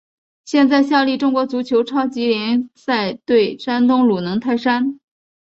[0.45, 4.97] 现在效力中国足球超级联赛球队山东鲁能泰山。